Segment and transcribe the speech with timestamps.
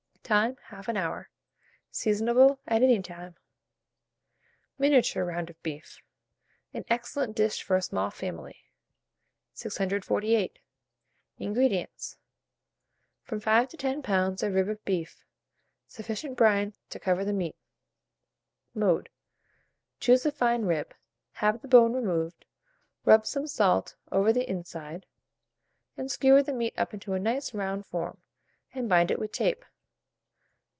[0.23, 1.29] Time, 1/2 hour.
[1.91, 3.35] Seasonable at any time.
[4.77, 6.01] MINIATURE ROUND OF BEEF.
[6.73, 8.55] (An Excellent Dish for a Small Family.)
[9.55, 10.57] 648.
[11.37, 12.17] INGREDIENTS.
[13.23, 14.41] From 5 to 10 lbs.
[14.41, 15.25] of rib of beef,
[15.89, 17.57] sufficient brine to cover the meat.
[18.73, 19.09] Mode.
[19.99, 20.93] Choose a fine rib,
[21.33, 22.45] have the bone removed,
[23.03, 25.07] rub some salt over the inside,
[25.97, 28.21] and skewer the meat up into a nice round form,
[28.73, 29.65] and bind it with tape.